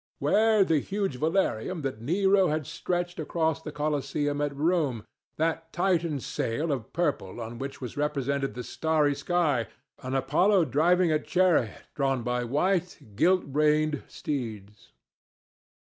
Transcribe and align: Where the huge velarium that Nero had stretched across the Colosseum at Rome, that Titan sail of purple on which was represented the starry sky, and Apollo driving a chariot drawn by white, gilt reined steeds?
Where 0.17 0.63
the 0.63 0.79
huge 0.79 1.19
velarium 1.19 1.83
that 1.83 2.01
Nero 2.01 2.47
had 2.47 2.65
stretched 2.65 3.19
across 3.19 3.61
the 3.61 3.71
Colosseum 3.71 4.41
at 4.41 4.55
Rome, 4.55 5.05
that 5.37 5.71
Titan 5.71 6.19
sail 6.19 6.71
of 6.71 6.91
purple 6.91 7.39
on 7.39 7.59
which 7.59 7.81
was 7.81 7.97
represented 7.97 8.55
the 8.55 8.63
starry 8.63 9.13
sky, 9.13 9.67
and 9.99 10.15
Apollo 10.15 10.65
driving 10.73 11.11
a 11.11 11.19
chariot 11.19 11.83
drawn 11.93 12.23
by 12.23 12.43
white, 12.43 12.97
gilt 13.15 13.43
reined 13.45 14.01
steeds? 14.07 14.91